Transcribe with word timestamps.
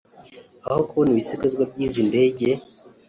Aho 0.67 0.79
kubona 0.87 1.11
ibisigazwa 1.13 1.63
by’izi 1.71 2.01
ndege 2.09 2.47